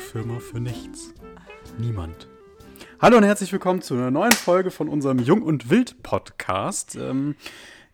[0.00, 1.12] Firma für nichts.
[1.78, 2.26] Niemand.
[3.00, 6.96] Hallo und herzlich willkommen zu einer neuen Folge von unserem Jung und Wild Podcast.
[6.96, 7.36] Ähm,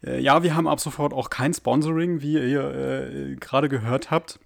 [0.04, 4.38] äh, ja, wir haben ab sofort auch kein Sponsoring, wie ihr äh, gerade gehört habt.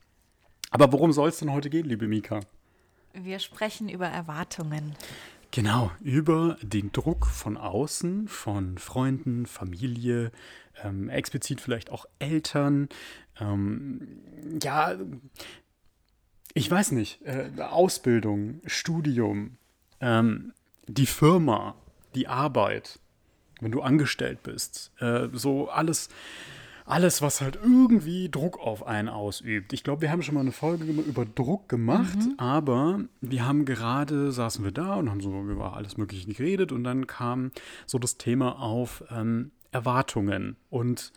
[0.71, 2.41] Aber worum soll es denn heute gehen, liebe Mika?
[3.13, 4.97] Wir sprechen über Erwartungen.
[5.51, 10.33] Genau, über den Druck von außen, von Freunden, Familie,
[10.83, 12.89] ähm, explizit vielleicht auch Eltern.
[13.39, 14.23] Ähm,
[14.63, 14.97] ja,
[16.55, 19.57] ich weiß nicht, äh, Ausbildung, Studium,
[20.01, 20.53] ähm,
[20.87, 21.75] die Firma,
[22.15, 22.99] die Arbeit,
[23.61, 26.09] wenn du angestellt bist, äh, so alles
[26.91, 29.73] alles, was halt irgendwie Druck auf einen ausübt.
[29.73, 32.35] Ich glaube, wir haben schon mal eine Folge über Druck gemacht, mhm.
[32.37, 36.83] aber wir haben gerade, saßen wir da und haben so über alles Mögliche geredet und
[36.83, 37.53] dann kam
[37.87, 41.13] so das Thema auf ähm, Erwartungen und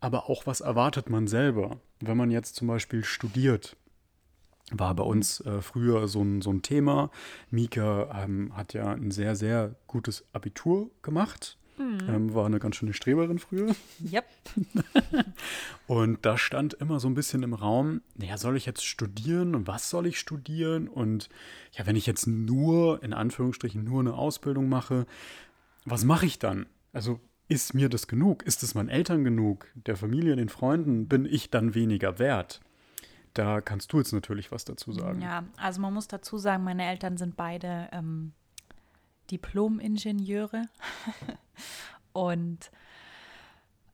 [0.00, 3.76] aber auch, was erwartet man selber, wenn man jetzt zum Beispiel studiert
[4.72, 7.10] war bei uns äh, früher so ein, so ein Thema.
[7.50, 11.98] Mika ähm, hat ja ein sehr, sehr gutes Abitur gemacht Mhm.
[12.08, 13.74] Ähm, war eine ganz schöne Streberin früher.
[14.12, 14.24] Yep.
[15.86, 19.66] und da stand immer so ein bisschen im Raum, naja, soll ich jetzt studieren und
[19.66, 20.88] was soll ich studieren?
[20.88, 21.28] Und
[21.72, 25.06] ja, wenn ich jetzt nur, in Anführungsstrichen, nur eine Ausbildung mache,
[25.84, 26.66] was mache ich dann?
[26.92, 28.42] Also ist mir das genug?
[28.44, 29.66] Ist es meinen Eltern genug?
[29.74, 31.06] Der Familie, den Freunden?
[31.08, 32.60] Bin ich dann weniger wert?
[33.36, 35.20] Da kannst du jetzt natürlich was dazu sagen.
[35.20, 38.32] Ja, also man muss dazu sagen, meine Eltern sind beide ähm,
[39.30, 40.62] Diplom-Ingenieure
[42.14, 42.70] und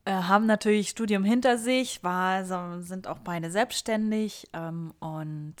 [0.05, 2.45] äh, haben natürlich Studium hinter sich, war,
[2.81, 5.55] sind auch beide selbstständig ähm, und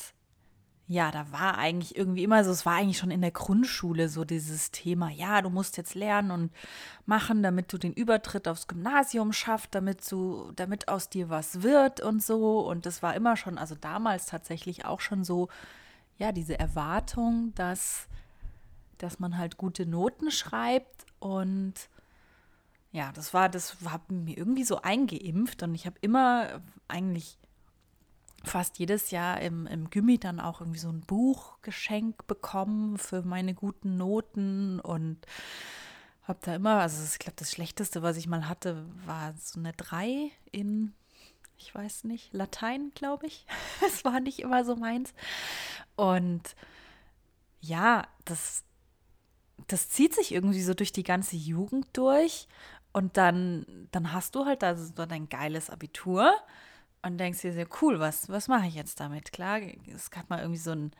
[0.93, 4.25] ja, da war eigentlich irgendwie immer so, es war eigentlich schon in der Grundschule so
[4.25, 6.51] dieses Thema, ja, du musst jetzt lernen und
[7.05, 11.99] machen, damit du den Übertritt aufs Gymnasium schaffst, damit du, damit aus dir was wird
[12.01, 12.59] und so.
[12.59, 15.49] Und das war immer schon, also damals tatsächlich auch schon so,
[16.17, 18.07] ja, diese Erwartung, dass
[19.03, 21.73] dass man halt gute Noten schreibt und
[22.91, 27.37] ja, das war, das hat mir irgendwie so eingeimpft und ich habe immer eigentlich
[28.43, 33.21] fast jedes Jahr im, im Gimmi dann auch irgendwie so ein Buch geschenkt bekommen für
[33.23, 35.25] meine guten Noten und
[36.23, 39.73] habe da immer, also ich glaube, das Schlechteste, was ich mal hatte, war so eine
[39.73, 40.93] 3 in,
[41.57, 43.45] ich weiß nicht, Latein, glaube ich.
[43.85, 45.13] Es war nicht immer so meins.
[45.95, 46.55] Und
[47.59, 48.63] ja, das,
[49.67, 52.47] das zieht sich irgendwie so durch die ganze Jugend durch.
[52.93, 56.33] Und dann, dann hast du halt da so dein geiles Abitur
[57.03, 59.31] und denkst dir sehr cool, was, was mache ich jetzt damit?
[59.31, 59.59] Klar,
[59.93, 60.91] es gab mal irgendwie so einen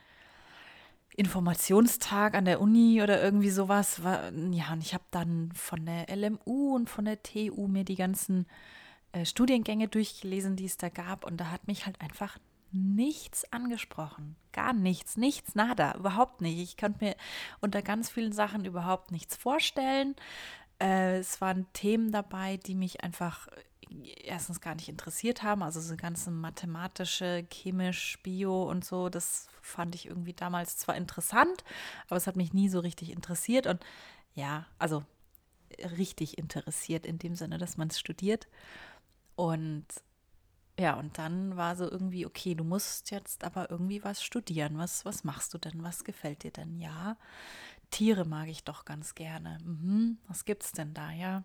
[1.15, 4.01] Informationstag an der Uni oder irgendwie sowas.
[4.03, 8.47] Ja, und ich habe dann von der LMU und von der TU mir die ganzen
[9.11, 11.25] äh, Studiengänge durchgelesen, die es da gab.
[11.25, 12.37] Und da hat mich halt einfach
[12.71, 14.35] nichts angesprochen.
[14.51, 16.59] Gar nichts, nichts, nada, überhaupt nicht.
[16.59, 17.15] Ich konnte mir
[17.61, 20.15] unter ganz vielen Sachen überhaupt nichts vorstellen.
[20.81, 23.47] Äh, es waren Themen dabei, die mich einfach
[24.23, 25.63] erstens gar nicht interessiert haben.
[25.63, 31.63] Also so ganze mathematische, chemisch, Bio und so, das fand ich irgendwie damals zwar interessant,
[32.07, 33.67] aber es hat mich nie so richtig interessiert.
[33.67, 33.83] Und
[34.33, 35.03] ja, also
[35.97, 38.47] richtig interessiert in dem Sinne, dass man es studiert.
[39.35, 39.85] Und
[40.79, 44.77] ja, und dann war so irgendwie, okay, du musst jetzt aber irgendwie was studieren.
[44.77, 45.83] Was, was machst du denn?
[45.83, 46.79] Was gefällt dir denn?
[46.79, 47.17] Ja,
[47.91, 49.59] Tiere mag ich doch ganz gerne.
[49.63, 50.17] Mhm.
[50.27, 51.11] Was gibt's denn da?
[51.11, 51.43] Ja,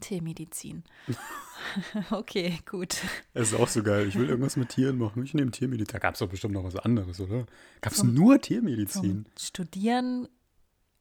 [0.00, 0.84] Tiermedizin.
[2.10, 2.96] okay, gut.
[3.34, 4.08] Es ist auch so geil.
[4.08, 5.22] Ich will irgendwas mit Tieren machen.
[5.24, 5.92] Ich nehme Tiermedizin.
[5.92, 7.46] Da gab es doch bestimmt noch was anderes, oder?
[7.80, 9.26] Gab es nur Tiermedizin?
[9.38, 10.28] Studieren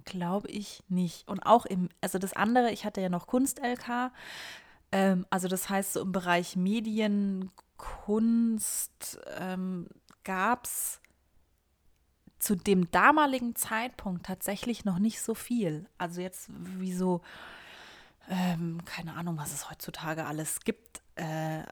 [0.06, 1.28] glaube ich nicht.
[1.28, 4.12] Und auch im, also das andere, ich hatte ja noch Kunst-LK.
[4.92, 9.88] Ähm, also das heißt, so im Bereich Medien, Kunst ähm,
[10.24, 11.02] gab es
[12.40, 15.90] zu dem damaligen Zeitpunkt tatsächlich noch nicht so viel.
[15.98, 17.22] Also jetzt wie so,
[18.30, 21.02] ähm, keine Ahnung, was es heutzutage alles gibt.
[21.16, 21.64] Äh,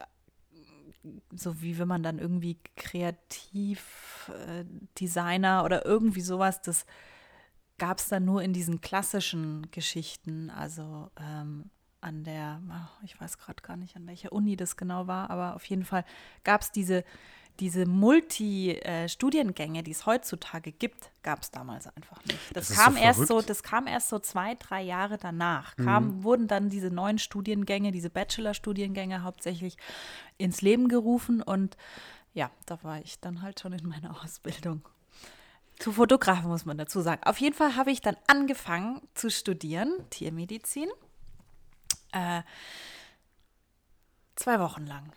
[1.31, 6.85] so wie wenn man dann irgendwie Kreativdesigner äh, oder irgendwie sowas, das
[7.77, 10.50] gab es dann nur in diesen klassischen Geschichten.
[10.50, 11.69] Also ähm,
[12.00, 12.61] an der,
[13.03, 16.05] ich weiß gerade gar nicht, an welcher Uni das genau war, aber auf jeden Fall
[16.44, 17.03] gab es diese,
[17.59, 22.39] diese Multi-Studiengänge, die es heutzutage gibt, gab es damals einfach nicht.
[22.53, 25.75] Das, das kam so erst so, das kam erst so zwei, drei Jahre danach.
[25.75, 26.23] Kam, mhm.
[26.23, 29.77] wurden dann diese neuen Studiengänge, diese Bachelor-Studiengänge hauptsächlich
[30.38, 31.77] ins Leben gerufen und
[32.33, 34.81] ja, da war ich dann halt schon in meiner Ausbildung.
[35.77, 37.21] Zu Fotografen muss man dazu sagen.
[37.23, 40.89] Auf jeden Fall habe ich dann angefangen zu studieren, Tiermedizin.
[42.11, 42.41] Äh,
[44.35, 45.11] zwei Wochen lang.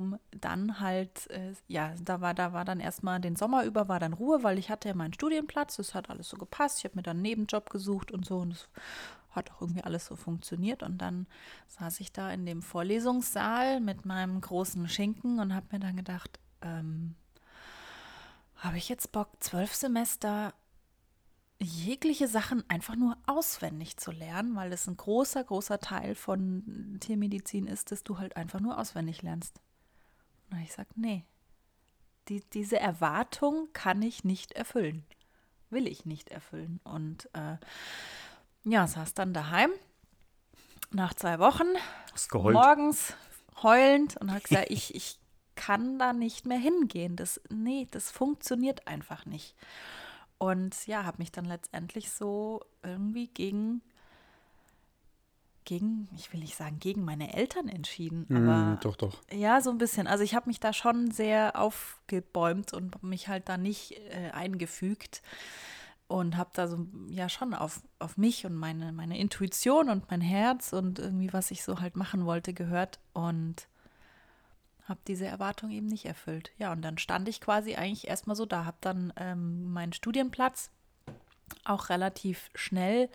[0.00, 4.00] Um dann halt, äh, ja, da war, da war dann erstmal den Sommer über war
[4.00, 6.78] dann Ruhe, weil ich hatte ja meinen Studienplatz, das hat alles so gepasst.
[6.78, 8.68] Ich habe mir dann einen Nebenjob gesucht und so und es
[9.30, 10.82] hat auch irgendwie alles so funktioniert.
[10.82, 11.26] Und dann
[11.68, 16.40] saß ich da in dem Vorlesungssaal mit meinem großen Schinken und habe mir dann gedacht,
[16.62, 17.14] ähm,
[18.56, 20.54] habe ich jetzt Bock, zwölf Semester
[21.62, 27.66] jegliche Sachen einfach nur auswendig zu lernen, weil es ein großer, großer Teil von Tiermedizin
[27.66, 29.60] ist, dass du halt einfach nur auswendig lernst.
[30.50, 31.24] Und ich sage, nee,
[32.28, 35.04] die, diese Erwartung kann ich nicht erfüllen.
[35.70, 36.80] Will ich nicht erfüllen.
[36.84, 37.56] Und äh,
[38.64, 39.70] ja, saß dann daheim
[40.90, 41.66] nach zwei Wochen,
[42.52, 43.14] morgens
[43.62, 45.18] heulend und hat gesagt, ich, ich
[45.54, 47.16] kann da nicht mehr hingehen.
[47.16, 49.54] Das, nee, das funktioniert einfach nicht.
[50.38, 53.82] Und ja, habe mich dann letztendlich so irgendwie gegen,
[55.64, 58.26] gegen, ich will nicht sagen, gegen meine Eltern entschieden.
[58.28, 59.18] Mm, aber mm, doch, doch.
[59.32, 60.06] Ja, so ein bisschen.
[60.06, 65.22] Also ich habe mich da schon sehr aufgebäumt und mich halt da nicht äh, eingefügt
[66.08, 70.20] und habe da so ja schon auf, auf mich und meine, meine Intuition und mein
[70.20, 73.68] Herz und irgendwie, was ich so halt machen wollte, gehört und
[74.88, 76.50] habe diese Erwartung eben nicht erfüllt.
[76.58, 80.70] Ja, und dann stand ich quasi eigentlich erstmal so da, habe dann ähm, meinen Studienplatz
[81.64, 83.08] auch relativ schnell äh,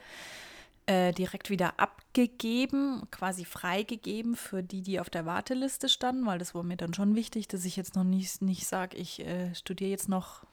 [0.88, 6.62] direkt wieder abgegeben, quasi freigegeben für die, die auf der Warteliste standen, weil das war
[6.62, 10.10] mir dann schon wichtig, dass ich jetzt noch nicht, nicht sage, ich äh, studiere jetzt
[10.10, 10.46] noch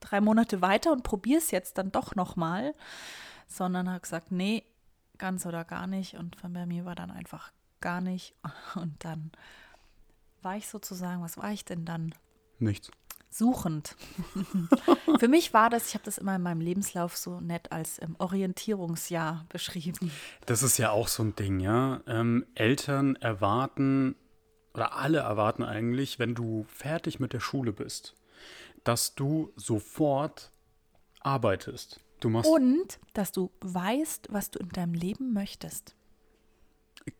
[0.00, 2.72] drei Monate weiter und probiere es jetzt dann doch nochmal,
[3.46, 4.64] sondern habe gesagt, nee,
[5.18, 6.14] ganz oder gar nicht.
[6.14, 8.34] Und bei mir war dann einfach gar nicht.
[8.74, 9.32] Und dann
[10.42, 12.14] war ich sozusagen, was war ich denn dann?
[12.58, 12.90] Nichts.
[13.30, 13.94] Suchend.
[15.18, 18.16] Für mich war das, ich habe das immer in meinem Lebenslauf so nett als ähm,
[18.18, 20.10] Orientierungsjahr beschrieben.
[20.46, 22.00] Das ist ja auch so ein Ding, ja.
[22.06, 24.16] Ähm, Eltern erwarten,
[24.74, 28.14] oder alle erwarten eigentlich, wenn du fertig mit der Schule bist,
[28.84, 30.52] dass du sofort
[31.20, 32.00] arbeitest.
[32.20, 35.94] Du machst Und dass du weißt, was du in deinem Leben möchtest.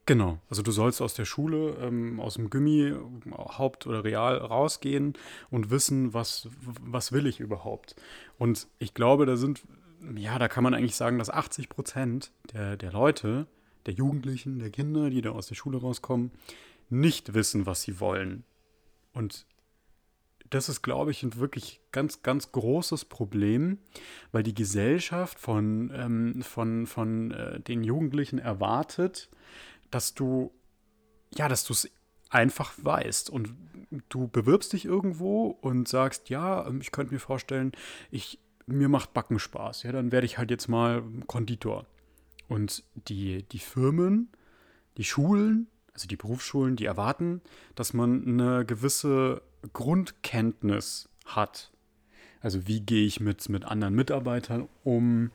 [0.07, 2.95] Genau, also du sollst aus der Schule, ähm, aus dem Gummi,
[3.31, 5.15] Haupt oder Real rausgehen
[5.51, 6.49] und wissen, was,
[6.81, 7.97] was will ich überhaupt.
[8.39, 9.63] Und ich glaube, da sind,
[10.17, 13.47] ja, da kann man eigentlich sagen, dass 80 Prozent der, der Leute,
[13.87, 16.33] der Jugendlichen, der Kinder, die da aus der Schule rauskommen,
[16.91, 18.45] nicht wissen, was sie wollen.
[19.13, 19.47] Und
[20.51, 23.79] das ist, glaube ich, ein wirklich ganz, ganz großes Problem,
[24.33, 29.29] weil die Gesellschaft von, ähm, von, von äh, den Jugendlichen erwartet,
[29.91, 30.53] dass du,
[31.35, 31.91] ja, dass du es
[32.31, 33.55] einfach weißt und
[34.09, 37.73] du bewirbst dich irgendwo und sagst, ja, ähm, ich könnte mir vorstellen,
[38.11, 41.87] ich, mir macht Backen Spaß, ja, dann werde ich halt jetzt mal Konditor.
[42.49, 44.29] Und die, die Firmen,
[44.97, 47.41] die Schulen, also die Berufsschulen, die erwarten,
[47.75, 49.43] dass man eine gewisse
[49.73, 51.71] Grundkenntnis hat.
[52.41, 55.31] Also wie gehe ich mit, mit anderen Mitarbeitern um?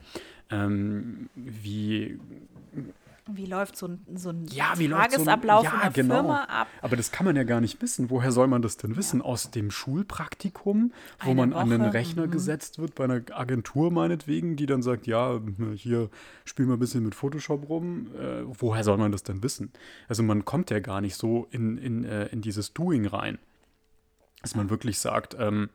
[0.50, 2.19] Ähm, wie
[3.30, 6.16] wie läuft so ein, so ein ja, Tagesablauf so ein, ja, in der genau.
[6.16, 6.68] Firma ab?
[6.81, 8.10] Aber das kann man ja gar nicht wissen.
[8.10, 9.20] Woher soll man das denn wissen?
[9.20, 9.25] Ja.
[9.25, 11.60] Aus dem Schulpraktikum, wo Eine man Woche.
[11.60, 12.32] an den Rechner mhm.
[12.32, 15.39] gesetzt wird, bei einer Agentur meinetwegen, die dann sagt, ja,
[15.75, 16.10] hier
[16.44, 18.08] spielen wir ein bisschen mit Photoshop rum.
[18.15, 19.72] Äh, woher soll man das denn wissen?
[20.10, 23.39] Also man kommt ja gar nicht so in, in, äh, in dieses Doing rein.
[24.42, 25.70] Dass man wirklich sagt, ähm,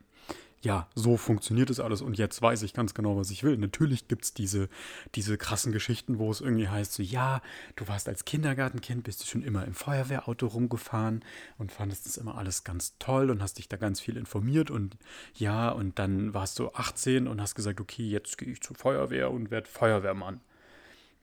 [0.61, 3.57] ja, so funktioniert es alles und jetzt weiß ich ganz genau, was ich will.
[3.57, 4.67] Natürlich gibt es diese,
[5.15, 7.41] diese krassen Geschichten, wo es irgendwie heißt, so ja,
[7.77, 11.23] du warst als Kindergartenkind, bist du schon immer im Feuerwehrauto rumgefahren
[11.57, 14.97] und fandest das immer alles ganz toll und hast dich da ganz viel informiert und
[15.35, 19.31] ja, und dann warst du 18 und hast gesagt, okay, jetzt gehe ich zur Feuerwehr
[19.31, 20.41] und werde Feuerwehrmann.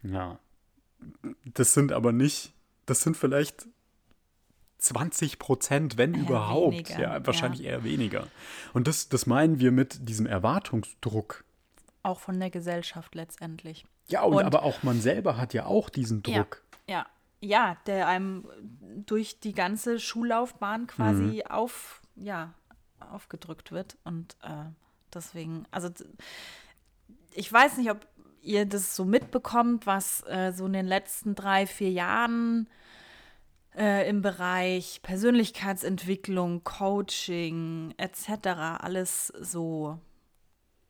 [0.03, 0.39] Ja,
[1.45, 2.55] das sind aber nicht,
[2.87, 3.67] das sind vielleicht
[4.79, 6.73] 20 Prozent, wenn eher überhaupt.
[6.73, 7.73] Weniger, ja, wahrscheinlich ja.
[7.73, 8.27] eher weniger.
[8.73, 11.45] Und das, das meinen wir mit diesem Erwartungsdruck.
[12.03, 13.87] Auch von der Gesellschaft letztendlich.
[14.09, 16.63] Ja, und, und aber auch man selber hat ja auch diesen Druck.
[16.89, 17.07] Ja,
[17.41, 18.47] ja, ja der einem
[19.07, 21.51] durch die ganze Schullaufbahn quasi mhm.
[21.51, 22.55] auf, ja,
[23.01, 23.97] aufgedrückt wird.
[24.05, 24.67] Und äh,
[25.13, 25.89] deswegen, also
[27.33, 28.07] ich weiß nicht, ob
[28.43, 32.69] ihr das so mitbekommt, was äh, so in den letzten drei, vier Jahren
[33.77, 38.49] äh, im Bereich Persönlichkeitsentwicklung, Coaching etc.
[38.79, 39.99] alles so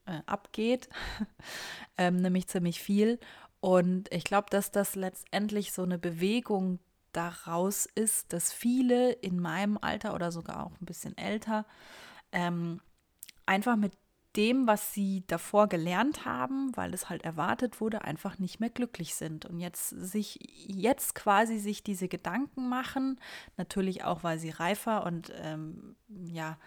[0.07, 0.88] äh, abgeht,
[1.99, 3.19] ähm, nämlich ziemlich viel.
[3.61, 6.78] Und ich glaube, dass das letztendlich so eine Bewegung
[7.12, 11.64] daraus ist, dass viele in meinem Alter oder sogar auch ein bisschen älter
[12.33, 12.81] ähm,
[13.47, 13.93] einfach mit
[14.37, 19.14] dem, was sie davor gelernt haben, weil es halt erwartet wurde, einfach nicht mehr glücklich
[19.14, 19.47] sind.
[19.47, 23.19] Und jetzt sich, jetzt quasi sich diese Gedanken machen,
[23.57, 26.59] natürlich auch, weil sie reifer und ähm, ja,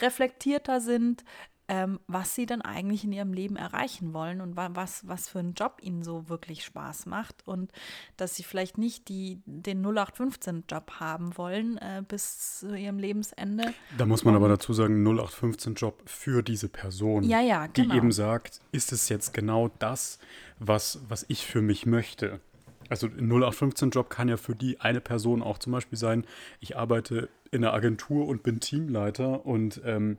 [0.00, 1.24] reflektierter sind,
[1.68, 5.52] ähm, was sie dann eigentlich in ihrem Leben erreichen wollen und was, was für ein
[5.52, 7.70] Job ihnen so wirklich Spaß macht und
[8.16, 13.74] dass sie vielleicht nicht die, den 0815-Job haben wollen äh, bis zu ihrem Lebensende.
[13.98, 17.92] Da muss man und, aber dazu sagen, 0815-Job für diese Person, ja, ja, genau.
[17.92, 20.18] die eben sagt, ist es jetzt genau das,
[20.58, 22.40] was, was ich für mich möchte?
[22.88, 26.24] Also ein 0815-Job kann ja für die eine Person auch zum Beispiel sein,
[26.60, 30.16] ich arbeite in einer Agentur und bin Teamleiter und ähm,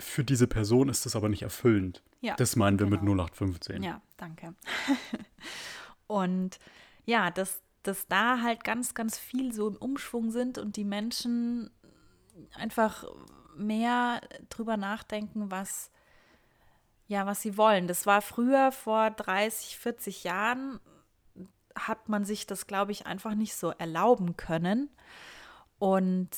[0.00, 2.02] für diese Person ist das aber nicht erfüllend.
[2.20, 3.14] Ja, das meinen wir genau.
[3.14, 3.82] mit 0815.
[3.82, 4.54] Ja, danke.
[6.06, 6.58] und
[7.06, 11.70] ja, dass, dass da halt ganz, ganz viel so im Umschwung sind und die Menschen
[12.54, 13.04] einfach
[13.56, 15.90] mehr drüber nachdenken, was,
[17.06, 17.86] ja, was sie wollen.
[17.86, 20.80] Das war früher, vor 30, 40 Jahren,
[21.74, 24.90] hat man sich das, glaube ich, einfach nicht so erlauben können.
[25.78, 26.28] Und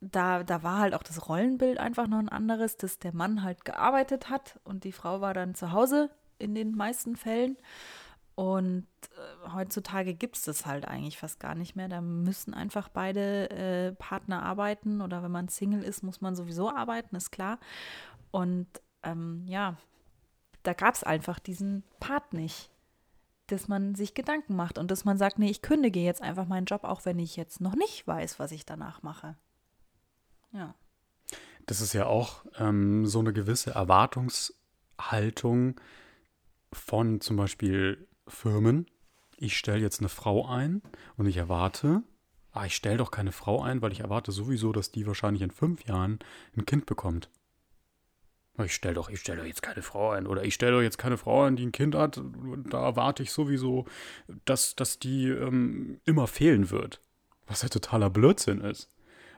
[0.00, 3.64] da, da war halt auch das Rollenbild einfach noch ein anderes, dass der Mann halt
[3.64, 7.56] gearbeitet hat und die Frau war dann zu Hause in den meisten Fällen.
[8.34, 11.88] Und äh, heutzutage gibt es das halt eigentlich fast gar nicht mehr.
[11.88, 16.70] Da müssen einfach beide äh, Partner arbeiten oder wenn man Single ist, muss man sowieso
[16.70, 17.58] arbeiten, ist klar.
[18.30, 18.66] Und
[19.02, 19.76] ähm, ja,
[20.62, 22.70] da gab es einfach diesen Part nicht,
[23.48, 26.66] dass man sich Gedanken macht und dass man sagt, nee, ich kündige jetzt einfach meinen
[26.66, 29.36] Job, auch wenn ich jetzt noch nicht weiß, was ich danach mache.
[30.52, 30.74] Ja.
[31.66, 35.80] Das ist ja auch ähm, so eine gewisse Erwartungshaltung
[36.72, 38.86] von zum Beispiel Firmen.
[39.36, 40.82] Ich stelle jetzt eine Frau ein
[41.16, 42.02] und ich erwarte,
[42.52, 45.50] ah, ich stelle doch keine Frau ein, weil ich erwarte sowieso, dass die wahrscheinlich in
[45.50, 46.18] fünf Jahren
[46.56, 47.30] ein Kind bekommt.
[48.64, 50.26] Ich stelle doch, ich stelle jetzt keine Frau ein.
[50.26, 52.20] Oder ich stelle doch jetzt keine Frau ein, die ein Kind hat.
[52.68, 53.86] Da erwarte ich sowieso,
[54.44, 57.00] dass, dass die ähm, immer fehlen wird.
[57.46, 58.88] Was ja totaler Blödsinn ist.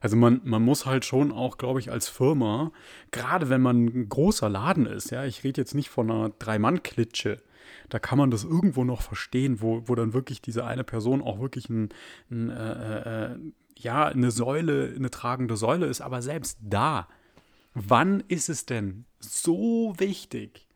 [0.03, 2.73] Also man, man muss halt schon auch, glaube ich, als Firma,
[3.13, 7.41] gerade wenn man ein großer Laden ist, ja, ich rede jetzt nicht von einer Drei-Mann-Klitsche,
[7.89, 11.39] da kann man das irgendwo noch verstehen, wo, wo dann wirklich diese eine Person auch
[11.39, 11.91] wirklich ein,
[12.33, 13.39] ein äh, äh,
[13.79, 16.01] ja, eine Säule, eine tragende Säule ist.
[16.01, 17.07] Aber selbst da,
[17.73, 20.67] wann ist es denn so wichtig,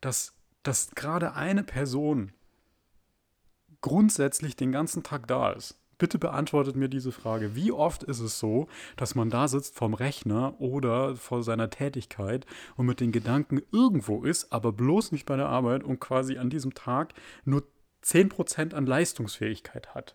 [0.00, 2.30] dass, dass gerade eine Person
[3.80, 5.77] grundsätzlich den ganzen Tag da ist?
[5.98, 7.56] Bitte beantwortet mir diese Frage.
[7.56, 12.46] Wie oft ist es so, dass man da sitzt vorm Rechner oder vor seiner Tätigkeit
[12.76, 16.50] und mit den Gedanken irgendwo ist, aber bloß nicht bei der Arbeit und quasi an
[16.50, 17.14] diesem Tag
[17.44, 17.64] nur
[18.04, 20.14] 10% an Leistungsfähigkeit hat?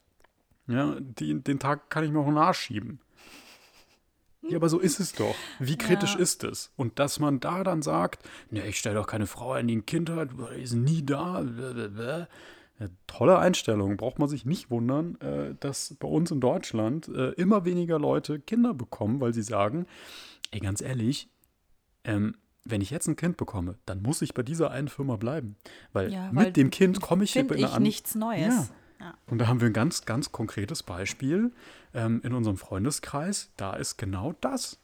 [0.67, 3.01] Ja, die, den Tag kann ich mir auch nachschieben.
[4.49, 5.35] Ja, aber so ist es doch.
[5.59, 6.19] Wie kritisch ja.
[6.19, 6.71] ist es?
[6.75, 9.85] Und dass man da dann sagt, ne, ich stelle doch keine Frau ein, die ein
[9.85, 11.41] Kind hat, die ist nie da.
[11.41, 12.27] Blablabla.
[12.79, 13.97] Eine tolle Einstellung.
[13.97, 18.39] Braucht man sich nicht wundern, äh, dass bei uns in Deutschland äh, immer weniger Leute
[18.39, 19.85] Kinder bekommen, weil sie sagen,
[20.51, 21.29] ey, ganz ehrlich,
[22.03, 25.55] ähm, wenn ich jetzt ein Kind bekomme, dann muss ich bei dieser einen Firma bleiben.
[25.91, 28.47] Weil, ja, weil mit dem Kind komme ich in eine ich nichts Neues.
[28.47, 28.67] Ja.
[28.99, 29.13] Ja.
[29.27, 31.51] Und da haben wir ein ganz, ganz konkretes Beispiel
[31.93, 33.51] ähm, in unserem Freundeskreis.
[33.57, 34.79] Da ist genau das.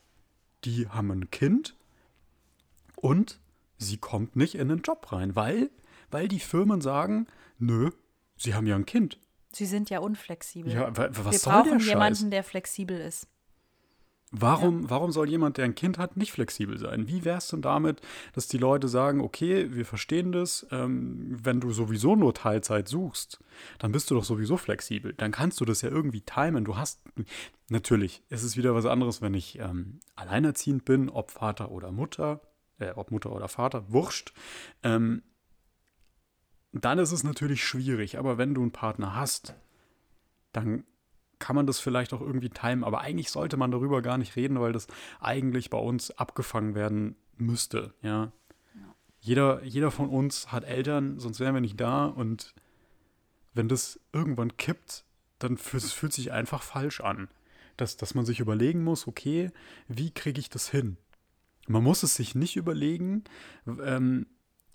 [0.65, 1.75] Die haben ein Kind
[2.97, 3.39] und
[3.77, 5.69] sie kommt nicht in den Job rein, weil,
[6.11, 7.27] weil die Firmen sagen,
[7.59, 7.91] Nö,
[8.37, 9.19] sie haben ja ein Kind.
[9.51, 10.71] Sie sind ja unflexibel.
[10.71, 13.27] Ja, was Wir soll brauchen der jemanden, der flexibel ist.
[14.31, 14.89] Warum, ja.
[14.91, 17.07] warum soll jemand, der ein Kind hat, nicht flexibel sein?
[17.07, 17.99] Wie wäre es denn damit,
[18.33, 23.39] dass die Leute sagen, okay, wir verstehen das, ähm, wenn du sowieso nur Teilzeit suchst,
[23.79, 25.13] dann bist du doch sowieso flexibel.
[25.13, 26.63] Dann kannst du das ja irgendwie timen.
[26.63, 27.01] Du hast,
[27.69, 32.41] natürlich, es ist wieder was anderes, wenn ich ähm, alleinerziehend bin, ob Vater oder Mutter,
[32.77, 34.33] äh, ob Mutter oder Vater, wurscht.
[34.83, 35.23] Ähm,
[36.71, 38.17] dann ist es natürlich schwierig.
[38.17, 39.55] Aber wenn du einen Partner hast,
[40.51, 40.83] dann
[41.39, 42.83] kann man das vielleicht auch irgendwie timen.
[42.83, 44.87] Aber eigentlich sollte man darüber gar nicht reden, weil das
[45.19, 47.93] eigentlich bei uns abgefangen werden müsste.
[48.01, 48.31] Ja.
[48.75, 48.95] ja.
[49.19, 52.05] Jeder, jeder von uns hat Eltern, sonst wären wir nicht da.
[52.05, 52.53] Und
[53.53, 55.05] wenn das irgendwann kippt,
[55.39, 57.29] dann fühlt es sich einfach falsch an.
[57.77, 59.51] Dass, dass man sich überlegen muss, okay,
[59.87, 60.97] wie kriege ich das hin?
[61.67, 63.23] Man muss es sich nicht überlegen,
[63.65, 64.25] ähm,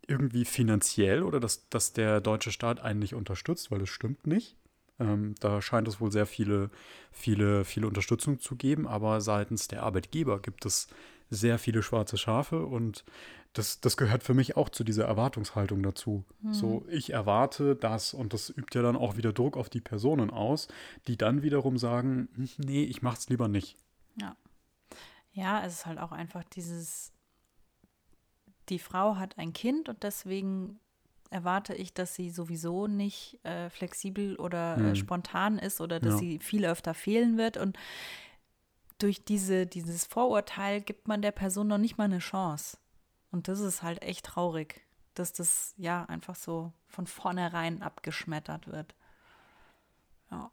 [0.09, 4.57] irgendwie finanziell oder dass, dass der deutsche Staat einen nicht unterstützt, weil das stimmt nicht.
[5.01, 6.71] Ähm, da scheint es wohl sehr viele,
[7.11, 10.89] viele, viele Unterstützung zu geben, aber seitens der Arbeitgeber gibt es
[11.31, 13.05] sehr viele schwarze Schafe und
[13.55, 16.25] das, das gehört für mich auch zu dieser Erwartungshaltung dazu.
[16.43, 16.53] Mhm.
[16.53, 20.31] So, ich erwarte das und das übt ja dann auch wieder Druck auf die Personen
[20.31, 20.69] aus,
[21.07, 23.77] die dann wiederum sagen, hm, nee, ich mach's lieber nicht.
[24.21, 24.37] Ja.
[25.33, 27.14] Ja, es ist halt auch einfach dieses
[28.69, 30.81] die Frau hat ein Kind und deswegen
[31.31, 34.87] erwarte ich, dass sie sowieso nicht äh, flexibel oder Mhm.
[34.87, 36.19] äh, spontan ist oder dass Ja.
[36.19, 37.57] sie viel öfter fehlen wird.
[37.57, 37.77] Und
[38.99, 42.79] durch diese, dieses Vorurteil gibt man der Person noch nicht mal eine Chance.
[43.33, 44.83] Und das ist halt echt traurig,
[45.15, 48.95] dass das ja einfach so von vornherein abgeschmettert wird.
[50.31, 50.53] Ja.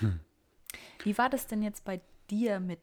[0.00, 0.20] Hm.
[1.02, 2.80] Wie war das denn jetzt bei dir mit,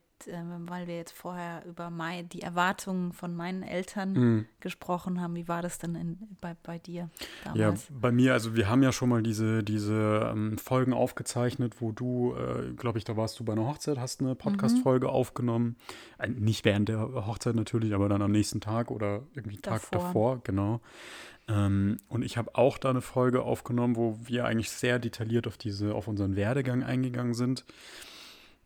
[0.65, 4.45] weil wir jetzt vorher über mei die Erwartungen von meinen Eltern Mhm.
[4.60, 7.10] gesprochen haben, wie war das denn in, bei, bei dir
[7.45, 7.88] Ja, damals?
[7.91, 12.34] bei mir, also wir haben ja schon mal diese, diese ähm, Folgen aufgezeichnet, wo du,
[12.36, 15.75] äh, glaube ich, da warst du bei einer Hochzeit, hast eine Podcast-Folge aufgenommen.
[16.17, 20.00] Äh, nicht während der Hochzeit natürlich, aber dann am nächsten Tag oder irgendwie Tag Davor.
[20.00, 20.81] davor, genau.
[21.48, 25.57] Ähm, und ich habe auch da eine Folge aufgenommen, wo wir eigentlich sehr detailliert auf
[25.57, 27.65] diese, auf unseren Werdegang eingegangen sind.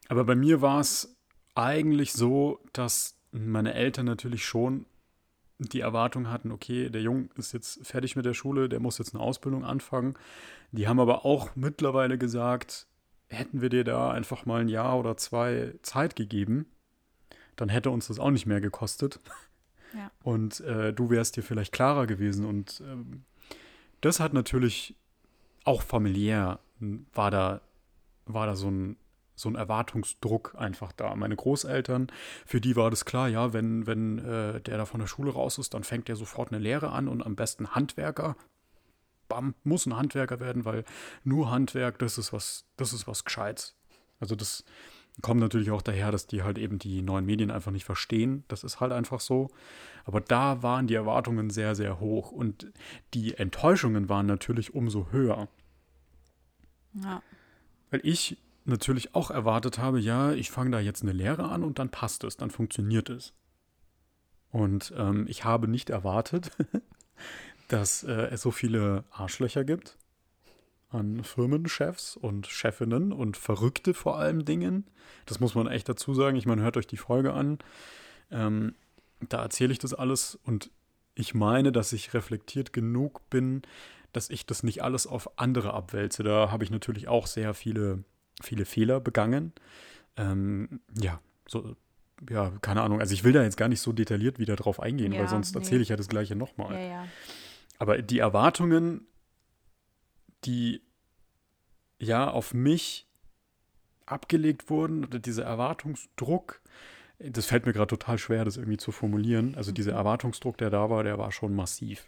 [0.07, 1.15] Aber bei mir war es
[1.59, 4.85] eigentlich so, dass meine Eltern natürlich schon
[5.59, 9.13] die Erwartung hatten, okay, der Junge ist jetzt fertig mit der Schule, der muss jetzt
[9.13, 10.15] eine Ausbildung anfangen.
[10.71, 12.87] Die haben aber auch mittlerweile gesagt,
[13.27, 16.65] hätten wir dir da einfach mal ein Jahr oder zwei Zeit gegeben,
[17.55, 19.19] dann hätte uns das auch nicht mehr gekostet.
[19.95, 20.11] Ja.
[20.21, 22.45] Und äh, du wärst dir vielleicht klarer gewesen.
[22.45, 23.23] Und ähm,
[24.01, 24.95] das hat natürlich
[25.63, 26.59] auch familiär
[27.13, 27.61] war da,
[28.25, 28.97] war da so ein,
[29.39, 31.15] so ein Erwartungsdruck einfach da.
[31.15, 32.07] Meine Großeltern,
[32.45, 35.57] für die war das klar, ja, wenn, wenn äh, der da von der Schule raus
[35.57, 38.35] ist, dann fängt der sofort eine Lehre an und am besten Handwerker.
[39.29, 40.83] Bam, muss ein Handwerker werden, weil
[41.23, 43.75] nur Handwerk, das ist was, das ist was Gescheites.
[44.19, 44.65] Also das
[45.21, 48.43] kommt natürlich auch daher, dass die halt eben die neuen Medien einfach nicht verstehen.
[48.47, 49.49] Das ist halt einfach so.
[50.05, 52.71] Aber da waren die Erwartungen sehr, sehr hoch und
[53.13, 55.47] die Enttäuschungen waren natürlich umso höher.
[56.93, 57.21] Ja.
[57.91, 61.79] Weil ich natürlich auch erwartet habe, ja, ich fange da jetzt eine Lehre an und
[61.79, 63.33] dann passt es, dann funktioniert es.
[64.51, 66.51] Und ähm, ich habe nicht erwartet,
[67.67, 69.97] dass äh, es so viele Arschlöcher gibt
[70.89, 74.89] an Firmenchefs und Chefinnen und Verrückte vor allem Dingen.
[75.25, 76.35] Das muss man echt dazu sagen.
[76.35, 77.59] Ich meine, hört euch die Folge an.
[78.31, 78.75] Ähm,
[79.27, 80.71] da erzähle ich das alles und
[81.13, 83.61] ich meine, dass ich reflektiert genug bin,
[84.13, 86.23] dass ich das nicht alles auf andere abwälze.
[86.23, 88.03] Da habe ich natürlich auch sehr viele,
[88.39, 89.53] viele Fehler begangen.
[90.17, 91.75] Ähm, ja, so,
[92.29, 92.99] ja, keine Ahnung.
[92.99, 95.53] Also ich will da jetzt gar nicht so detailliert wieder drauf eingehen, Ja, weil sonst
[95.55, 95.61] nee.
[95.61, 96.73] erzähle ich ja das gleiche nochmal.
[96.73, 97.07] Ja, ja.
[97.77, 99.07] Aber die Erwartungen,
[100.43, 100.81] die
[101.97, 103.07] ja auf mich
[104.05, 106.61] abgelegt wurden, oder dieser Erwartungsdruck,
[107.19, 109.55] das fällt mir gerade total schwer, das irgendwie zu formulieren.
[109.55, 112.07] Also dieser Erwartungsdruck, der da war, der war schon massiv.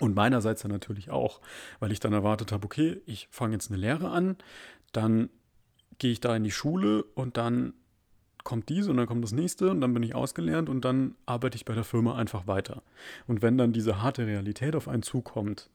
[0.00, 1.40] Und meinerseits dann natürlich auch,
[1.78, 4.36] weil ich dann erwartet habe, okay, ich fange jetzt eine Lehre an,
[4.96, 5.30] dann
[5.98, 7.74] gehe ich da in die Schule und dann
[8.42, 11.56] kommt dies und dann kommt das nächste und dann bin ich ausgelernt und dann arbeite
[11.56, 12.82] ich bei der Firma einfach weiter.
[13.26, 15.70] Und wenn dann diese harte Realität auf einen zukommt,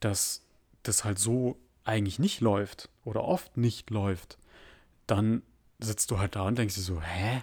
[0.00, 0.42] dass
[0.82, 4.38] das halt so eigentlich nicht läuft oder oft nicht läuft,
[5.06, 5.42] dann
[5.78, 7.42] sitzt du halt da und denkst dir so, hä?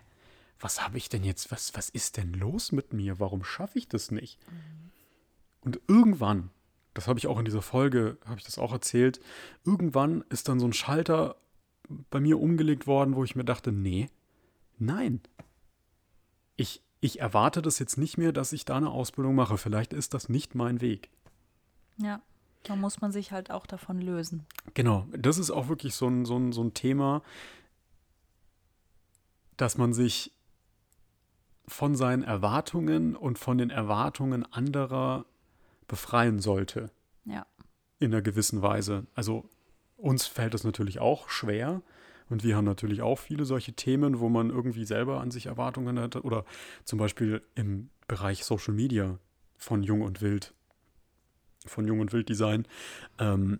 [0.59, 3.19] Was habe ich denn jetzt, was, was ist denn los mit mir?
[3.19, 4.39] Warum schaffe ich das nicht?
[5.59, 6.51] Und irgendwann,
[6.93, 9.19] das habe ich auch in dieser Folge, habe ich das auch erzählt,
[9.65, 11.35] irgendwann ist dann so ein Schalter
[12.09, 14.09] bei mir umgelegt worden, wo ich mir dachte, nee,
[14.77, 15.21] nein.
[16.55, 19.57] Ich, ich erwarte das jetzt nicht mehr, dass ich da eine Ausbildung mache.
[19.57, 21.09] Vielleicht ist das nicht mein Weg.
[21.97, 22.21] Ja.
[22.63, 24.45] Da muss man sich halt auch davon lösen.
[24.73, 27.21] Genau, das ist auch wirklich so ein, so ein, so ein Thema,
[29.57, 30.31] dass man sich
[31.67, 35.25] von seinen Erwartungen und von den Erwartungen anderer
[35.87, 36.91] befreien sollte.
[37.25, 37.45] Ja.
[37.99, 39.07] In einer gewissen Weise.
[39.13, 39.49] Also
[39.97, 41.81] uns fällt das natürlich auch schwer
[42.29, 45.99] und wir haben natürlich auch viele solche Themen, wo man irgendwie selber an sich Erwartungen
[45.99, 46.45] hat oder
[46.83, 49.19] zum Beispiel im Bereich Social Media
[49.57, 50.53] von Jung und Wild,
[51.65, 52.67] von Jung und Wild Design,
[53.19, 53.59] ähm,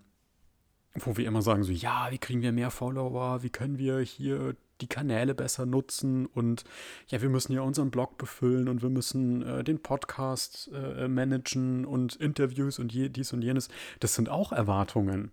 [0.96, 4.56] wo wir immer sagen so, ja, wie kriegen wir mehr Follower, wie können wir hier
[4.84, 6.66] die Kanäle besser nutzen und
[7.08, 11.86] ja, wir müssen ja unseren Blog befüllen und wir müssen äh, den Podcast äh, managen
[11.86, 13.70] und Interviews und je, dies und jenes.
[14.02, 15.32] Das sind auch Erwartungen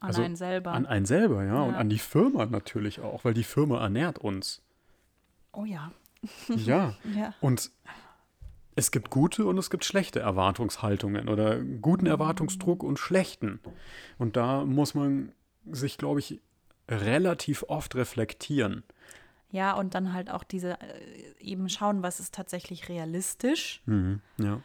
[0.00, 0.72] An Also einen selber.
[0.72, 1.78] an einen selber, ja, und Ja.
[1.78, 4.62] an die Firma natürlich auch, weil die Firma ernährt uns.
[5.52, 5.92] oh ja.
[6.48, 7.34] Ja, Ja.
[7.40, 7.70] und
[8.76, 13.60] es gibt gute und es gibt schlechte Erwartungshaltungen oder guten Erwartungsdruck und schlechten.
[14.16, 15.32] Und da muss man
[15.70, 16.40] sich, glaube ich,
[16.90, 18.82] relativ oft reflektieren.
[19.52, 24.60] Ja, und dann halt auch diese, äh, eben schauen, was ist tatsächlich realistisch, Mhm, ja.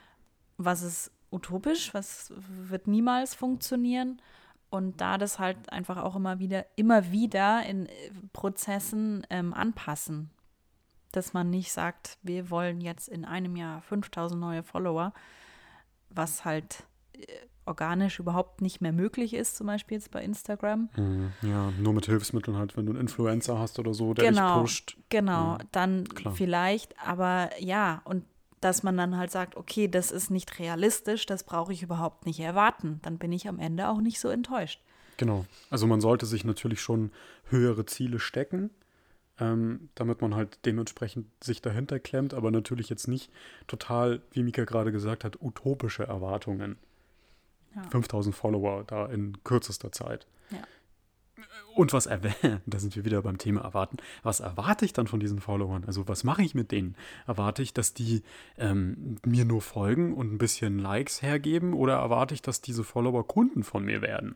[0.58, 4.22] was ist utopisch, was wird niemals funktionieren.
[4.70, 7.92] Und da das halt einfach auch immer wieder, immer wieder in äh,
[8.34, 10.30] Prozessen ähm, anpassen.
[11.12, 15.14] dass man nicht sagt, wir wollen jetzt in einem Jahr 5000 neue Follower,
[16.10, 16.84] was halt
[17.14, 17.22] äh,
[17.66, 20.90] organisch überhaupt nicht mehr möglich ist, zum Beispiel jetzt bei Instagram.
[20.96, 21.32] Mhm.
[21.42, 24.62] Ja, nur mit Hilfsmitteln halt, wenn du einen Influencer hast oder so, der genau, dich
[24.62, 24.98] pusht.
[25.10, 26.36] Genau, Ja, dann klar.
[26.36, 28.24] vielleicht, aber ja, und
[28.62, 32.40] dass man dann halt sagt, okay, das ist nicht realistisch, das brauche ich überhaupt nicht
[32.40, 33.00] erwarten.
[33.04, 34.82] Dann bin ich am Ende auch nicht so enttäuscht.
[35.18, 35.46] Genau.
[35.70, 37.12] Also man sollte sich natürlich schon
[37.50, 38.72] höhere Ziele stecken,
[39.40, 43.32] ähm, damit man halt dementsprechend sich dahinter klemmt, aber natürlich jetzt nicht
[43.68, 46.78] total, wie Mika gerade gesagt hat, utopische Erwartungen.
[47.76, 47.84] Ja.
[47.90, 50.28] 5000 Follower da in kürzester Zeit.
[50.52, 50.60] Ja.
[51.76, 53.98] Und was erwähnt, da sind wir wieder beim Thema erwarten.
[54.24, 55.84] Was erwarte ich dann von diesen Followern?
[55.86, 56.96] Also was mache ich mit denen?
[57.28, 58.24] Erwarte ich, dass die
[58.58, 63.28] ähm, mir nur folgen und ein bisschen Likes hergeben oder erwarte ich, dass diese Follower
[63.28, 64.36] Kunden von mir werden?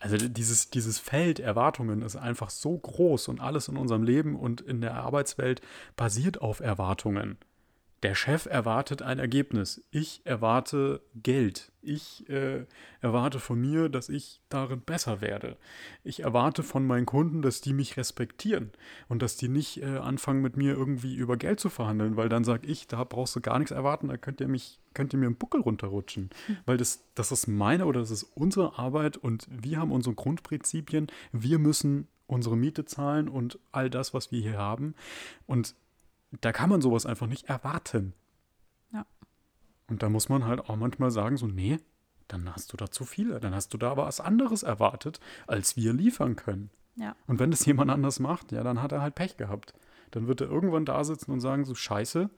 [0.00, 4.62] Also dieses, dieses Feld Erwartungen ist einfach so groß und alles in unserem Leben und
[4.62, 5.60] in der Arbeitswelt
[5.94, 7.36] basiert auf Erwartungen.
[8.02, 9.84] Der Chef erwartet ein Ergebnis.
[9.90, 11.70] Ich erwarte Geld.
[11.82, 12.64] Ich äh,
[13.02, 15.58] erwarte von mir, dass ich darin besser werde.
[16.02, 18.70] Ich erwarte von meinen Kunden, dass die mich respektieren
[19.08, 22.44] und dass die nicht äh, anfangen mit mir irgendwie über Geld zu verhandeln, weil dann
[22.44, 25.26] sage ich, da brauchst du gar nichts erwarten, da könnt ihr mich, könnt ihr mir
[25.26, 26.30] einen Buckel runterrutschen.
[26.64, 31.08] Weil das, das ist meine oder das ist unsere Arbeit und wir haben unsere Grundprinzipien.
[31.32, 34.94] Wir müssen unsere Miete zahlen und all das, was wir hier haben.
[35.46, 35.74] Und
[36.40, 38.14] da kann man sowas einfach nicht erwarten.
[38.92, 39.06] Ja.
[39.88, 41.78] Und da muss man halt auch manchmal sagen, so, nee,
[42.28, 43.40] dann hast du da zu viele.
[43.40, 46.70] Dann hast du da aber was anderes erwartet, als wir liefern können.
[46.96, 47.16] Ja.
[47.26, 49.74] Und wenn das jemand anders macht, ja, dann hat er halt Pech gehabt.
[50.12, 52.30] Dann wird er irgendwann da sitzen und sagen, so, scheiße,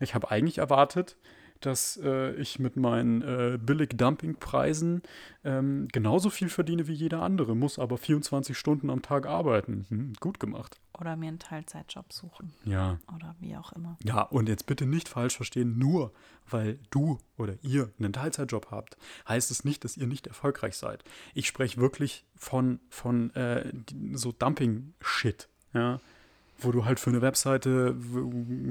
[0.00, 1.16] ich habe eigentlich erwartet,
[1.60, 5.02] dass äh, ich mit meinen äh, Billig-Dumping-Preisen
[5.44, 9.86] ähm, genauso viel verdiene wie jeder andere, muss aber 24 Stunden am Tag arbeiten.
[9.88, 10.78] Hm, gut gemacht.
[10.98, 12.52] Oder mir einen Teilzeitjob suchen.
[12.64, 13.96] Ja, Oder wie auch immer.
[14.04, 16.12] ja, und jetzt bitte nicht falsch verstehen, nur
[16.48, 18.96] weil du oder ihr einen Teilzeitjob habt,
[19.28, 21.02] heißt es nicht, dass ihr nicht erfolgreich seid.
[21.32, 23.72] Ich spreche wirklich von, von äh,
[24.12, 26.00] so Dumping-Shit, ja.
[26.58, 27.96] Wo du halt für eine Webseite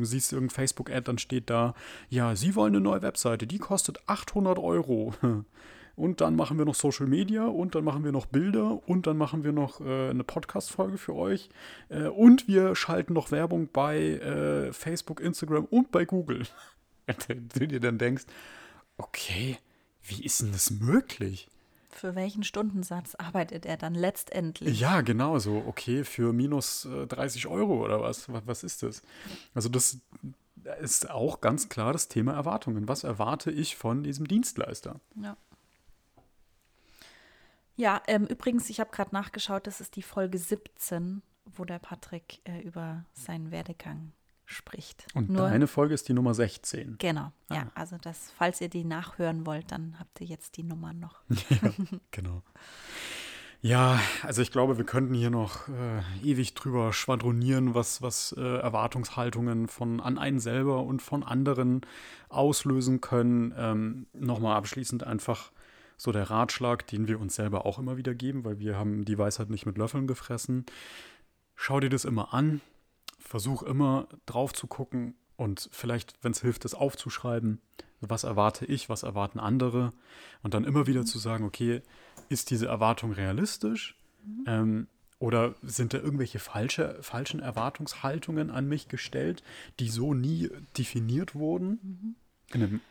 [0.01, 1.73] siehst irgendein Facebook-Ad, dann steht da,
[2.09, 5.13] ja, Sie wollen eine neue Webseite, die kostet 800 Euro.
[5.95, 9.15] Und dann machen wir noch Social Media und dann machen wir noch Bilder und dann
[9.15, 11.49] machen wir noch äh, eine Podcast-Folge für euch.
[11.89, 16.47] Äh, und wir schalten noch Werbung bei äh, Facebook, Instagram und bei Google.
[17.05, 18.23] Und du dir dann denkst,
[18.95, 19.57] okay,
[20.03, 21.49] wie ist denn das möglich?
[21.95, 24.79] Für welchen Stundensatz arbeitet er dann letztendlich?
[24.79, 25.63] Ja, genau so.
[25.67, 28.32] Okay, für minus äh, 30 Euro oder was?
[28.32, 28.45] was?
[28.45, 29.01] Was ist das?
[29.53, 29.99] Also das
[30.82, 32.88] ist auch ganz klar das Thema Erwartungen.
[32.88, 34.99] Was erwarte ich von diesem Dienstleister?
[35.15, 35.38] Ja.
[37.75, 41.23] Ja, ähm, übrigens, ich habe gerade nachgeschaut, das ist die Folge 17,
[41.56, 44.12] wo der Patrick äh, über seinen Werdegang
[44.53, 45.05] spricht.
[45.13, 46.95] Und Nur, deine Folge ist die Nummer 16.
[46.99, 47.71] Genau, ja, Ah.
[47.75, 51.21] also das, falls ihr die nachhören wollt, dann habt ihr jetzt die Nummer noch.
[52.11, 52.41] Genau.
[53.65, 58.41] Ja, also ich glaube, wir könnten hier noch äh, ewig drüber schwadronieren, was, was äh,
[58.57, 61.79] Erwartungshaltungen von an einen selber und von anderen
[62.27, 63.53] auslösen können.
[63.57, 65.53] Ähm, Nochmal abschließend einfach
[65.95, 69.17] so der Ratschlag, den wir uns selber auch immer wieder geben, weil wir haben die
[69.17, 70.65] Weisheit nicht mit Löffeln gefressen.
[71.55, 72.59] Schau dir das immer an,
[73.33, 77.59] versuch immer drauf zu gucken und vielleicht, wenn es hilft, das aufzuschreiben.
[77.99, 79.91] Was erwarte ich, was erwarten andere?
[80.43, 81.81] Und dann immer wieder zu sagen, okay,
[82.29, 83.95] ist diese Erwartung realistisch?
[84.45, 84.85] Ähm,
[85.17, 89.41] oder sind da irgendwelche falsche, falschen Erwartungshaltungen an mich gestellt,
[89.79, 92.15] die so nie definiert wurden?
[92.53, 92.81] In einem,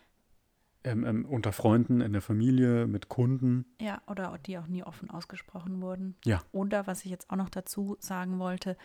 [0.82, 3.64] ähm, ähm, unter Freunden, in der Familie, mit Kunden.
[3.80, 6.16] Ja, oder die auch nie offen ausgesprochen wurden.
[6.24, 6.42] Ja.
[6.50, 8.76] Oder was ich jetzt auch noch dazu sagen wollte,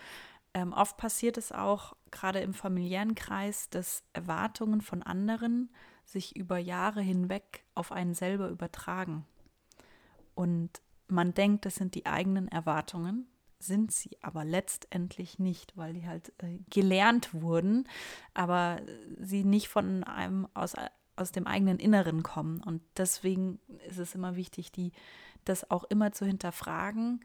[0.57, 5.69] ähm, oft passiert es auch, gerade im familiären Kreis, dass Erwartungen von anderen
[6.03, 9.27] sich über Jahre hinweg auf einen selber übertragen.
[10.33, 13.27] Und man denkt, das sind die eigenen Erwartungen,
[13.59, 17.87] sind sie aber letztendlich nicht, weil die halt äh, gelernt wurden,
[18.33, 18.81] aber
[19.19, 20.73] sie nicht von einem aus,
[21.17, 22.63] aus dem eigenen Inneren kommen.
[22.63, 24.91] Und deswegen ist es immer wichtig, die
[25.45, 27.23] das auch immer zu hinterfragen.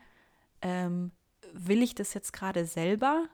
[0.60, 1.12] Ähm,
[1.52, 3.28] will ich das jetzt gerade selber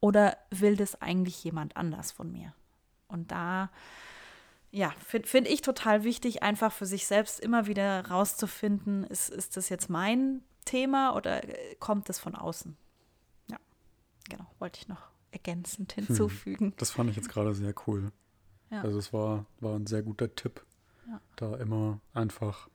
[0.00, 2.54] oder will das eigentlich jemand anders von mir?
[3.08, 3.70] Und da,
[4.70, 9.56] ja, finde find ich total wichtig, einfach für sich selbst immer wieder rauszufinden, ist, ist
[9.56, 12.76] das jetzt mein Thema oder äh, kommt das von außen?
[13.50, 13.58] Ja,
[14.28, 16.72] genau, wollte ich noch ergänzend hinzufügen.
[16.76, 18.12] Das fand ich jetzt gerade sehr cool.
[18.70, 18.82] Ja.
[18.82, 20.64] Also es war, war ein sehr guter Tipp,
[21.08, 21.20] Ja.
[21.36, 22.68] da immer einfach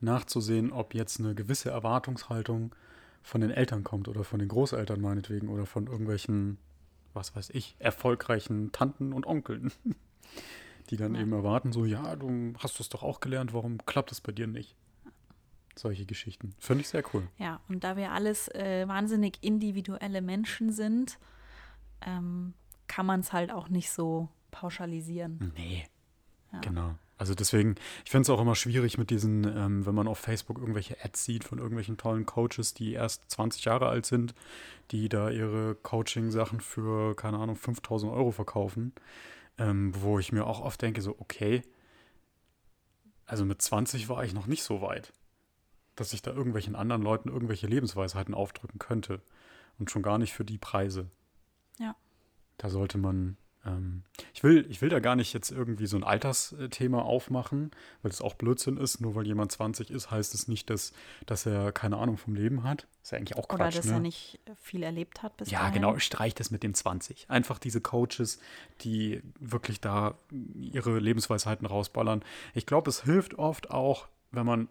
[0.00, 2.74] nachzusehen, ob jetzt eine gewisse Erwartungshaltung
[3.28, 6.58] von den Eltern kommt oder von den Großeltern meinetwegen oder von irgendwelchen
[7.14, 9.72] was weiß ich, erfolgreichen Tanten und Onkeln,
[10.90, 11.22] die dann Ja.
[11.22, 14.46] eben erwarten, so, ja, du hast es doch auch gelernt, warum klappt es bei dir
[14.46, 14.76] nicht?
[15.74, 16.54] Solche Geschichten.
[16.58, 17.26] Finde ich sehr cool.
[17.38, 21.18] Ja, und da wir alles äh, wahnsinnig individuelle Menschen sind,
[22.02, 22.54] ähm,
[22.86, 25.52] kann man es halt auch nicht so pauschalisieren.
[25.56, 25.86] Nee.
[26.52, 26.60] Ja.
[26.60, 26.94] Genau.
[27.18, 30.58] Also deswegen, ich finde es auch immer schwierig mit diesen, ähm, wenn man auf Facebook
[30.58, 34.34] irgendwelche Ads sieht von irgendwelchen tollen Coaches, die erst 20 Jahre alt sind,
[34.92, 38.92] die da ihre Coaching-Sachen für, keine Ahnung, 5000 Euro verkaufen,
[39.58, 41.62] ähm, wo ich mir auch oft denke, so, okay,
[43.26, 45.12] also mit 20 war ich noch nicht so weit,
[45.96, 49.20] dass ich da irgendwelchen anderen Leuten irgendwelche Lebensweisheiten aufdrücken könnte.
[49.78, 51.08] Und schon gar nicht für die Preise.
[51.78, 51.94] Ja.
[52.56, 53.36] Da sollte man,
[53.68, 54.02] ähm,
[54.34, 57.70] ich will, ich will da gar nicht jetzt irgendwie so ein Altersthema aufmachen,
[58.02, 59.00] weil es auch Blödsinn ist.
[59.00, 60.92] Nur weil jemand 20 ist, heißt es nicht, dass,
[61.26, 62.86] dass er keine Ahnung vom Leben hat.
[63.02, 63.94] Ist ja eigentlich auch Oder Quatsch, dass ne?
[63.94, 65.74] er nicht viel erlebt hat bis Ja, dahin.
[65.74, 67.26] genau, streich das mit den 20.
[67.28, 68.38] Einfach diese Coaches,
[68.80, 70.18] die wirklich da
[70.54, 72.24] ihre Lebensweisheiten rausballern.
[72.54, 74.68] Ich glaube, es hilft oft auch, wenn man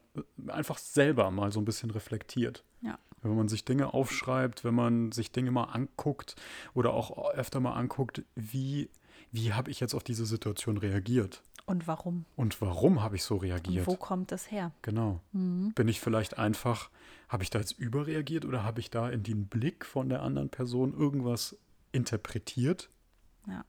[0.48, 2.64] einfach selber mal so ein bisschen reflektiert.
[2.82, 3.00] Ja.
[3.22, 6.36] Wenn man sich Dinge aufschreibt, wenn man sich Dinge mal anguckt
[6.74, 8.90] oder auch öfter mal anguckt, wie,
[9.32, 11.42] wie habe ich jetzt auf diese Situation reagiert?
[11.66, 12.26] Und warum?
[12.38, 13.88] Und warum habe ich so Und reagiert?
[13.88, 14.72] wo kommt das her?
[14.84, 15.20] Genau.
[15.34, 15.74] Mhm.
[15.74, 16.90] Bin ich vielleicht einfach,
[17.28, 20.50] habe ich da jetzt überreagiert oder habe ich da in den Blick von der anderen
[20.50, 21.58] Person irgendwas
[21.92, 22.90] interpretiert?
[23.48, 23.66] Ja.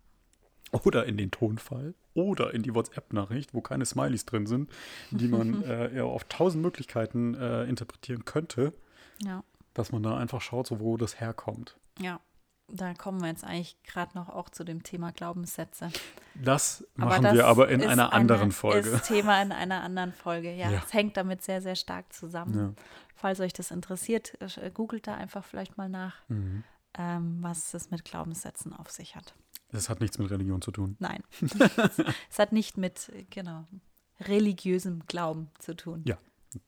[0.71, 4.71] Oder in den Tonfall oder in die WhatsApp-Nachricht, wo keine Smileys drin sind,
[5.11, 8.75] die man äh, ja auf tausend Möglichkeiten äh, interpretieren könnte,
[9.23, 9.43] Ja.
[9.75, 11.77] dass man da einfach schaut, so wo das herkommt.
[12.01, 12.21] Ja.
[12.71, 15.91] Da kommen wir jetzt eigentlich gerade noch auch zu dem Thema Glaubenssätze.
[16.35, 18.91] Das Aber machen das wir aber in einer anderen Folge.
[18.91, 20.53] Ist Thema in einer anderen Folge.
[20.53, 20.83] Ja, Ja.
[20.85, 22.59] es hängt damit sehr, sehr stark zusammen.
[22.77, 22.85] Ja.
[23.15, 26.63] Falls euch das interessiert, äh, googelt da einfach vielleicht mal nach, Mhm.
[26.99, 29.35] ähm, was es mit Glaubenssätzen auf sich hat.
[29.73, 30.97] Das hat nichts mit Religion zu tun.
[30.99, 31.23] Nein,
[32.31, 33.65] es hat nicht mit, genau,
[34.21, 36.03] religiösem Glauben zu tun.
[36.07, 36.19] Ja.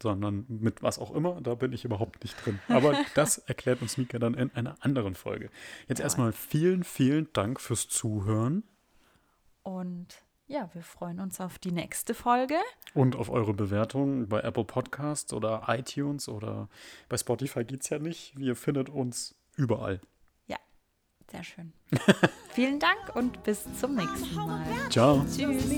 [0.03, 2.59] Sondern mit was auch immer, da bin ich überhaupt nicht drin.
[2.69, 5.51] Aber das erklärt uns Mika dann in einer anderen Folge.
[5.88, 8.62] Jetzt erstmal vielen, vielen Dank fürs Zuhören
[9.62, 10.09] Und
[10.47, 12.57] ja, wir freuen uns auf die nächste Folge.
[12.93, 16.69] und auf eure Bewertungen bei Apple Podcasts oder iTunes oder
[17.09, 18.37] bei Spotify geht es ja nicht.
[18.37, 20.01] Ihr findet uns überall.
[21.31, 21.73] Sehr schön.
[22.51, 24.64] Vielen Dank und bis zum nächsten Mal.
[24.90, 25.25] Ciao.
[25.25, 25.71] Tschüss.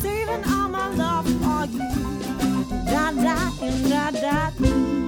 [0.00, 1.88] saving all my love for you.
[2.86, 5.07] Da da and da da.